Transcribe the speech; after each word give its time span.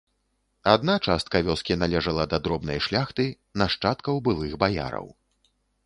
Адна 0.75 0.95
частка 1.09 1.41
вёскі 1.49 1.77
належала 1.83 2.23
да 2.33 2.41
дробнай 2.47 2.79
шляхты, 2.87 3.25
нашчадкаў 3.63 4.15
былых 4.31 4.51
баяраў. 4.65 5.07